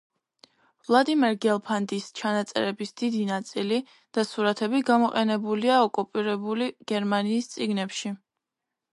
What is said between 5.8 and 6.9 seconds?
ოკუპირებული